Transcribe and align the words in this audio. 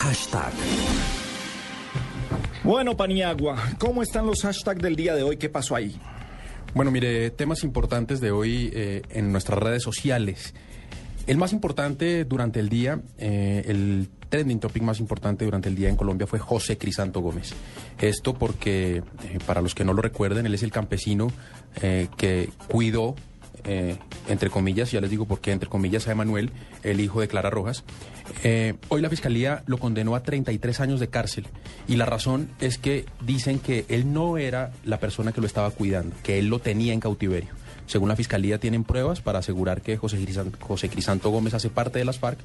Hashtag. 0.00 0.52
Bueno, 2.62 2.96
Paniagua, 2.96 3.56
¿cómo 3.78 4.02
están 4.02 4.26
los 4.26 4.42
hashtags 4.42 4.80
del 4.80 4.94
día 4.94 5.16
de 5.16 5.24
hoy? 5.24 5.36
¿Qué 5.38 5.48
pasó 5.48 5.74
ahí? 5.74 5.96
Bueno, 6.72 6.92
mire, 6.92 7.30
temas 7.30 7.64
importantes 7.64 8.20
de 8.20 8.30
hoy 8.30 8.70
eh, 8.72 9.02
en 9.10 9.32
nuestras 9.32 9.58
redes 9.58 9.82
sociales. 9.82 10.54
El 11.26 11.36
más 11.36 11.52
importante 11.52 12.24
durante 12.24 12.60
el 12.60 12.68
día, 12.68 13.00
eh, 13.18 13.64
el 13.66 14.08
trending 14.28 14.60
topic 14.60 14.82
más 14.82 15.00
importante 15.00 15.44
durante 15.44 15.68
el 15.68 15.74
día 15.74 15.88
en 15.88 15.96
Colombia 15.96 16.26
fue 16.26 16.38
José 16.38 16.78
Crisanto 16.78 17.20
Gómez. 17.20 17.52
Esto 17.98 18.34
porque, 18.34 19.02
eh, 19.24 19.38
para 19.46 19.60
los 19.60 19.74
que 19.74 19.84
no 19.84 19.94
lo 19.94 20.00
recuerden, 20.00 20.46
él 20.46 20.54
es 20.54 20.62
el 20.62 20.70
campesino 20.70 21.32
eh, 21.82 22.08
que 22.16 22.50
cuidó, 22.68 23.16
eh, 23.64 23.96
entre 24.28 24.50
comillas, 24.50 24.90
ya 24.90 25.00
les 25.00 25.10
digo 25.10 25.26
por 25.26 25.40
qué, 25.40 25.52
entre 25.52 25.68
comillas, 25.68 26.08
a 26.08 26.12
Emanuel, 26.12 26.50
el 26.82 27.00
hijo 27.00 27.20
de 27.20 27.28
Clara 27.28 27.50
Rojas. 27.50 27.84
Eh, 28.44 28.74
hoy 28.88 29.00
la 29.00 29.10
fiscalía 29.10 29.62
lo 29.66 29.78
condenó 29.78 30.14
a 30.14 30.22
33 30.22 30.80
años 30.80 31.00
de 31.00 31.08
cárcel 31.08 31.46
y 31.86 31.96
la 31.96 32.04
razón 32.04 32.50
es 32.60 32.78
que 32.78 33.06
dicen 33.24 33.58
que 33.58 33.86
él 33.88 34.12
no 34.12 34.38
era 34.38 34.72
la 34.84 35.00
persona 35.00 35.32
que 35.32 35.40
lo 35.40 35.46
estaba 35.46 35.70
cuidando, 35.70 36.14
que 36.22 36.38
él 36.38 36.48
lo 36.48 36.58
tenía 36.58 36.92
en 36.92 37.00
cautiverio. 37.00 37.50
Según 37.88 38.08
la 38.08 38.14
fiscalía 38.16 38.58
tienen 38.58 38.84
pruebas 38.84 39.20
para 39.20 39.40
asegurar 39.40 39.82
que 39.82 39.96
José 39.96 40.18
Crisanto, 40.22 40.56
José 40.60 40.88
Crisanto 40.88 41.30
Gómez 41.30 41.54
hace 41.54 41.70
parte 41.70 41.98
de 41.98 42.04
las 42.04 42.18
FARC 42.20 42.38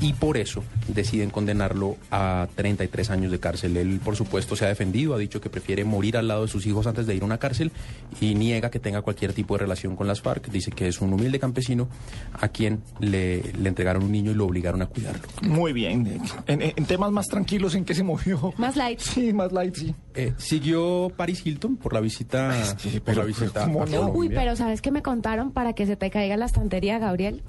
y 0.00 0.12
por 0.14 0.36
eso 0.36 0.62
deciden 0.88 1.30
condenarlo 1.30 1.96
a 2.10 2.48
33 2.54 3.10
años 3.10 3.32
de 3.32 3.40
cárcel. 3.40 3.76
Él, 3.76 4.00
por 4.02 4.16
supuesto, 4.16 4.56
se 4.56 4.64
ha 4.64 4.68
defendido, 4.68 5.14
ha 5.14 5.18
dicho 5.18 5.40
que 5.40 5.50
prefiere 5.50 5.84
morir 5.84 6.16
al 6.16 6.28
lado 6.28 6.42
de 6.42 6.48
sus 6.48 6.64
hijos 6.66 6.86
antes 6.86 7.06
de 7.06 7.14
ir 7.14 7.22
a 7.22 7.26
una 7.26 7.38
cárcel 7.38 7.72
y 8.20 8.34
niega 8.34 8.70
que 8.70 8.78
tenga 8.78 9.02
cualquier 9.02 9.32
tipo 9.32 9.54
de 9.54 9.58
relación 9.58 9.96
con 9.96 10.06
las 10.06 10.20
FARC. 10.20 10.48
Dice 10.50 10.70
que 10.70 10.88
es 10.88 11.00
un 11.00 11.12
humilde 11.12 11.38
campesino 11.38 11.88
a 12.32 12.48
quien 12.48 12.82
le, 13.00 13.42
le 13.52 13.68
entregaron 13.68 14.04
un 14.04 14.12
niño 14.12 14.30
y 14.30 14.34
lo 14.34 14.46
obligaron 14.46 14.80
a 14.80 14.86
cuidarlo. 14.86 15.22
Muy 15.42 15.72
bien. 15.72 16.20
En, 16.46 16.62
en 16.62 16.84
temas 16.86 17.10
más 17.10 17.26
tranquilos, 17.26 17.74
¿en 17.74 17.84
qué 17.84 17.94
se 17.94 18.02
movió? 18.04 18.54
Más 18.56 18.76
light. 18.76 19.00
Sí, 19.10 19.32
más 19.32 19.50
light, 19.50 19.74
sí. 19.74 19.92
Eh, 20.14 20.32
siguió 20.38 21.10
Paris 21.16 21.44
Hilton 21.44 21.76
por 21.76 21.92
la 21.92 22.00
visita. 22.00 22.64
Sí, 22.78 22.90
por 23.00 23.02
pero, 23.02 23.22
la 23.22 23.26
visita 23.26 23.64
¿cómo 23.64 23.82
a 23.82 23.86
no? 23.86 23.90
Colombia. 23.90 24.14
Uy, 24.14 24.28
pero 24.28 24.54
¿sabes 24.54 24.69
qué 24.82 24.90
me 24.90 25.02
contaron 25.02 25.50
para 25.52 25.72
que 25.72 25.86
se 25.86 25.96
te 25.96 26.10
caiga 26.10 26.36
la 26.36 26.46
estantería, 26.46 26.98
Gabriel? 26.98 27.42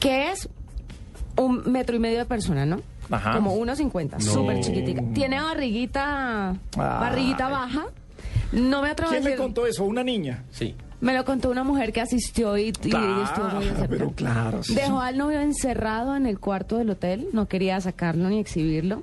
Que 0.00 0.30
es 0.30 0.48
un 1.36 1.62
metro 1.70 1.96
y 1.96 1.98
medio 1.98 2.18
de 2.18 2.24
persona, 2.24 2.66
¿no? 2.66 2.80
Ajá. 3.10 3.32
Como 3.32 3.54
1,50, 3.56 4.12
No. 4.12 4.20
súper 4.20 4.60
chiquitica. 4.60 5.02
Tiene 5.14 5.40
barriguita, 5.40 6.56
barriguita 6.76 7.48
baja. 7.48 7.86
No 8.52 8.82
me 8.82 8.90
atrevo 8.90 9.10
a 9.10 9.12
¿Quién 9.14 9.24
le 9.24 9.30
decir. 9.30 9.42
contó 9.44 9.66
eso? 9.66 9.84
¿Una 9.84 10.02
niña? 10.02 10.44
Sí. 10.50 10.74
Me 11.00 11.14
lo 11.14 11.24
contó 11.24 11.50
una 11.50 11.64
mujer 11.64 11.92
que 11.92 12.00
asistió 12.02 12.58
y, 12.58 12.62
y 12.64 12.66
estuvo 12.68 13.48
muy 13.54 13.66
pero 13.88 14.10
claro. 14.10 14.62
sí, 14.62 14.74
Dejó 14.74 15.00
al 15.00 15.16
novio 15.16 15.40
encerrado 15.40 16.14
en 16.14 16.26
el 16.26 16.38
cuarto 16.38 16.76
del 16.76 16.90
hotel, 16.90 17.28
no 17.32 17.46
quería 17.48 17.80
sacarlo 17.80 18.28
ni 18.28 18.38
exhibirlo. 18.38 19.02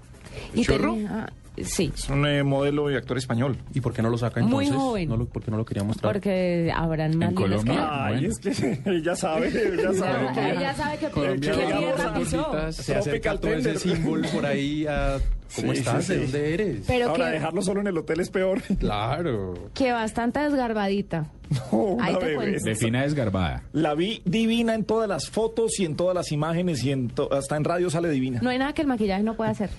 Y 0.54 0.64
¿Chorro? 0.64 0.94
tenía- 0.94 1.34
sí, 1.64 1.92
Es 1.94 2.10
un 2.10 2.26
eh, 2.28 2.44
modelo 2.44 2.90
y 2.92 2.96
actor 2.96 3.18
español. 3.18 3.58
¿Y 3.74 3.82
por 3.82 3.94
qué 3.94 4.02
no 4.02 4.10
lo 4.10 4.18
saca 4.18 4.42
Muy 4.42 4.66
entonces? 4.66 4.76
joven. 4.76 5.10
No 5.10 5.18
lo- 5.18 5.26
¿Por 5.26 5.44
qué 5.44 5.52
no 5.52 5.58
lo 5.58 5.66
quería 5.66 5.84
mostrar? 5.84 6.14
porque 6.14 6.72
habrán 6.76 7.18
más 7.18 7.34
lienes 7.34 7.64
que 7.64 7.72
Ay, 7.72 8.26
es 8.26 8.40
que 8.40 8.82
ella 8.86 9.16
sabe, 9.16 9.48
ella 9.50 9.94
sabe. 9.94 10.34
Que- 10.34 10.50
ella 10.52 10.74
sabe 10.76 10.98
que, 10.98 11.08
Colombia 11.10 11.54
que. 11.56 12.72
Se 12.74 12.96
acerca 12.96 13.38
todo 13.38 13.54
ese 13.54 13.78
símbolo 13.80 14.28
por 14.30 14.46
ahí 14.46 14.86
a... 14.88 15.18
¿Cómo 15.56 15.72
Sí, 15.72 15.80
estás? 15.80 16.04
sí, 16.06 16.14
¿De 16.14 16.20
dónde 16.24 16.54
eres? 16.54 16.84
Pero 16.88 17.10
Ahora, 17.10 17.28
que, 17.28 17.32
dejarlo 17.32 17.62
solo 17.62 17.80
en 17.80 17.88
el 17.88 17.98
hotel 17.98 18.20
es 18.20 18.30
peor. 18.30 18.62
Claro. 18.80 19.54
que 19.74 19.94
bastante 19.94 20.42
desgarbadita. 20.42 21.28
No, 21.72 21.78
una 21.80 22.06
Ahí 22.06 22.16
te 22.18 22.26
bebé. 22.26 22.58
Defina 22.62 23.04
desgarbada. 23.04 23.64
La 23.72 23.94
vi 23.96 24.22
divina 24.26 24.76
en 24.76 24.84
todas 24.84 25.08
las 25.08 25.30
fotos 25.30 25.80
y 25.80 25.86
en 25.86 25.96
todas 25.96 26.14
las 26.14 26.34
imágenes 26.34 26.84
y 26.84 26.92
en 26.92 27.08
to- 27.10 27.32
hasta 27.32 27.56
en 27.56 27.64
radio 27.64 27.90
sale 27.90 28.10
divina. 28.10 28.42
No 28.44 28.50
hay 28.50 28.58
nada 28.60 28.74
que 28.74 28.82
el 28.82 28.88
maquillaje 28.90 29.24
no 29.24 29.36
pueda 29.36 29.52
hacer. 29.52 29.70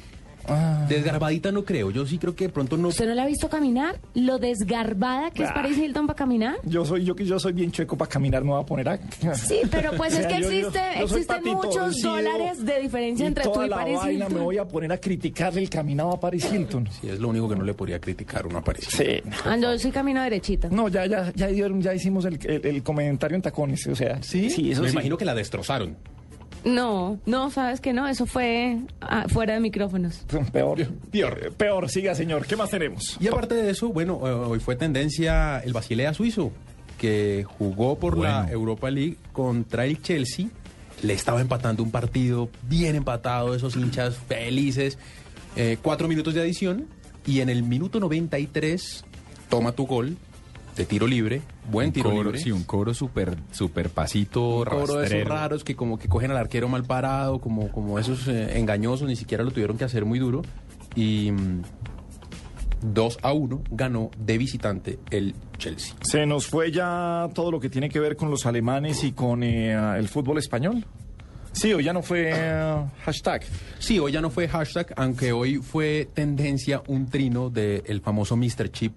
Desgarbadita 0.89 1.53
no 1.53 1.65
creo. 1.65 1.91
Yo 1.91 2.07
sí 2.07 2.19
creo 2.19 2.35
que 2.35 2.45
de 2.47 2.53
pronto 2.53 2.77
no... 2.77 2.89
¿Usted 2.89 3.07
no 3.07 3.15
la 3.15 3.23
ha 3.25 3.27
visto 3.27 3.49
caminar? 3.49 4.01
Lo 4.15 4.39
desgarbada 4.39 5.31
que 5.31 5.43
es 5.45 5.49
Ah. 5.51 5.55
Paris 5.55 5.79
Hilton 5.79 6.07
para 6.07 6.17
caminar. 6.17 6.57
Yo 6.65 6.85
soy 6.85 7.05
yo 7.05 7.15
que 7.17 7.25
yo 7.25 7.39
soy 7.39 7.53
bien 7.53 7.71
chueco 7.73 7.97
para 7.97 8.09
caminar, 8.11 8.43
me 8.45 8.50
voy 8.50 8.62
a 8.62 8.67
poner 8.67 8.89
a 8.89 8.99
Sí, 9.34 9.61
pero 9.71 9.93
pues 9.97 10.12
O 10.15 10.17
sea, 10.17 10.21
es 10.28 10.34
que 10.34 10.41
yo- 10.43 10.49
existe, 10.50 10.81
yo 11.00 11.09
soy 11.09 11.21
existen 11.22 11.53
muchos 11.55 12.00
dólares 12.03 12.65
de 12.65 12.81
diferencia 12.81 13.27
entre 13.27 13.45
toda 13.45 13.55
tú 13.56 13.62
y 13.65 13.69
la 13.69 13.77
Paris 13.77 13.97
vaina 13.97 14.12
Hilton. 14.27 14.34
me 14.39 14.41
voy 14.45 14.59
a 14.59 14.65
poner 14.67 14.93
a 14.93 14.99
criticarle 14.99 15.61
el 15.62 15.71
caminado 15.71 16.12
a 16.12 16.21
Paris 16.21 16.49
Hilton. 16.53 16.89
Sí, 17.01 17.09
es 17.09 17.19
lo 17.19 17.28
único 17.28 17.49
que 17.49 17.56
no 17.56 17.65
le 17.65 17.75
podría 17.75 18.01
criticar 18.01 18.45
a 18.45 18.49
una 18.49 18.59
aparición. 18.59 18.93
Sí. 19.06 19.31
Ah, 19.45 19.56
yo 19.56 19.78
sí 19.78 19.91
camino 19.91 20.22
derechita. 20.22 20.69
No, 20.71 20.89
ya 20.89 21.06
ya 21.06 21.33
ya 21.34 21.47
dieron, 21.49 21.81
ya 21.83 21.95
hicimos 21.95 22.25
el, 22.25 22.39
el- 22.47 22.67
el 22.67 22.83
comentario 22.83 23.37
en 23.37 23.43
tacones, 23.43 23.87
o 23.87 23.95
sea, 23.95 24.22
sí, 24.22 24.51
sí, 24.51 24.71
eso 24.72 24.83
Me 24.83 24.89
sí. 24.89 24.93
imagino 24.95 25.17
que 25.17 25.25
la 25.25 25.34
destrozaron. 25.34 25.97
No, 26.65 27.19
no, 27.27 27.51
sabes 27.51 27.81
que 27.81 27.93
no, 27.93 28.09
eso 28.09 28.27
fue 28.27 28.79
ah, 29.01 29.27
fuera 29.29 29.55
de 29.55 29.61
micrófonos. 29.61 30.25
Peor. 30.53 30.87
Peor. 31.11 31.53
Peor, 31.57 31.89
siga, 31.89 32.15
señor. 32.15 32.47
¿Qué 32.47 32.57
más 32.57 32.71
tenemos? 32.71 33.17
Y 33.21 33.29
aparte 33.29 33.55
de 33.55 33.71
eso, 33.71 33.89
bueno, 33.89 34.21
eh, 34.25 34.33
hoy 34.33 34.61
fue 34.61 34.77
tendencia 34.77 35.61
el 35.61 35.73
Basilea 35.73 36.15
suizo, 36.15 36.53
que 36.99 37.45
jugó 37.47 37.99
por 37.99 38.19
la. 38.19 38.51
Europa 38.51 38.91
League 38.91 39.17
contra 39.33 39.85
el 39.85 40.03
Chelsea. 40.03 40.47
Le 41.03 41.13
estaba 41.13 41.41
empatando 41.41 41.83
un 41.83 41.93
partido 41.93 42.49
bien 42.63 42.97
empatado, 42.97 43.55
esos 43.55 43.77
hinchas 43.77 44.17
felices. 44.17 44.99
Eh, 45.57 45.79
cuatro 45.81 46.09
minutos 46.09 46.35
de 46.35 46.41
adición 46.41 46.87
y 47.27 47.41
en 47.41 47.49
el 47.49 47.63
minuto 47.63 48.01
93 48.01 49.05
toma 49.49 49.73
tu 49.73 49.87
gol 49.87 50.17
de 50.78 50.87
tiro 50.87 51.06
libre, 51.09 51.43
buen 51.71 51.89
Un 51.89 51.93
tiro 51.93 52.11
coro, 52.11 52.22
libre. 52.22 52.39
sí, 52.39 52.53
un 52.53 52.62
coro 52.62 52.94
súper 52.94 53.37
super 53.50 53.91
pasito, 53.91 54.59
Un 54.61 54.65
coro 54.65 54.94
de 54.94 55.06
esos 55.06 55.28
raros 55.28 55.65
que 55.65 55.75
como 55.75 55.99
que 55.99 56.09
cogen 56.09 56.31
al 56.31 56.37
arquero 56.37 56.69
mal 56.69 56.84
parado, 56.84 57.41
como, 57.41 57.71
como 57.72 57.99
esos 57.99 58.28
eh, 58.28 58.59
engañosos, 58.59 59.09
ni 59.09 59.16
siquiera 59.16 59.43
lo 59.43 59.50
tuvieron 59.50 59.77
que 59.77 59.84
hacer 59.84 60.05
muy 60.05 60.21
duro. 60.21 60.43
Y 60.94 61.33
mm, 61.33 61.62
2 62.81 63.19
a 63.22 63.33
1 63.33 63.62
ganó 63.72 64.11
de 64.16 64.39
visitante 64.39 64.99
el 65.11 65.34
Chelsea. 65.59 65.94
Se 66.03 66.25
nos 66.27 66.47
fue 66.47 66.71
ya 66.71 67.28
todo 67.34 67.50
lo 67.50 67.59
que 67.59 67.69
tiene 67.69 67.89
que 67.89 67.99
ver 67.99 68.16
con 68.16 68.31
los 68.31 68.47
alemanes 68.47 69.03
y 69.03 69.10
con 69.10 69.43
eh, 69.43 69.72
el 69.99 70.09
fútbol 70.09 70.39
español. 70.39 70.87
Sí, 71.53 71.72
o 71.72 71.81
ya 71.81 71.93
no 71.93 72.03
fue 72.03 72.31
eh, 72.33 72.84
hashtag. 73.05 73.43
Sí, 73.81 73.99
hoy 73.99 74.12
ya 74.12 74.21
no 74.21 74.31
fue 74.31 74.47
hashtag, 74.47 74.95
aunque 74.97 75.33
hoy 75.33 75.56
fue 75.56 76.09
tendencia 76.15 76.83
un 76.87 77.06
trino 77.06 77.50
del 77.50 78.00
famoso 78.00 78.37
Mr. 78.37 78.71
Chip, 78.71 78.93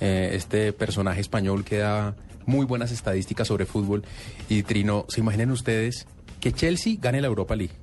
eh, 0.00 0.30
este 0.32 0.72
personaje 0.72 1.20
español 1.20 1.64
que 1.64 1.78
da 1.78 2.14
muy 2.46 2.64
buenas 2.64 2.92
estadísticas 2.92 3.48
sobre 3.48 3.66
fútbol. 3.66 4.04
Y 4.48 4.62
trino, 4.62 5.04
¿se 5.08 5.20
imaginan 5.20 5.50
ustedes 5.50 6.06
que 6.40 6.52
Chelsea 6.52 6.96
gane 7.00 7.20
la 7.20 7.26
Europa 7.26 7.56
League? 7.56 7.74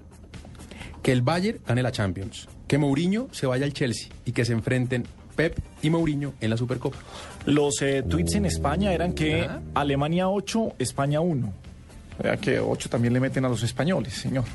Que 1.02 1.12
el 1.12 1.22
Bayern 1.22 1.60
gane 1.68 1.84
la 1.84 1.92
Champions, 1.92 2.48
que 2.68 2.78
Mourinho 2.78 3.28
se 3.32 3.46
vaya 3.46 3.66
al 3.66 3.74
Chelsea 3.74 4.10
y 4.26 4.32
que 4.32 4.46
se 4.46 4.54
enfrenten 4.54 5.06
Pep 5.36 5.58
y 5.82 5.90
Mourinho 5.90 6.34
en 6.40 6.50
la 6.50 6.58
Supercopa. 6.58 6.98
Los 7.46 7.82
eh, 7.82 8.04
tweets 8.04 8.36
en 8.36 8.46
España 8.46 8.94
eran 8.94 9.14
que. 9.14 9.50
Alemania 9.74 10.30
8, 10.30 10.76
España 10.80 11.20
1. 11.20 11.54
O 12.20 12.22
sea 12.22 12.38
que 12.38 12.60
8 12.60 12.90
también 12.90 13.14
le 13.14 13.20
meten 13.20 13.44
a 13.46 13.50
los 13.50 13.64
españoles, 13.64 14.14
señor. 14.14 14.46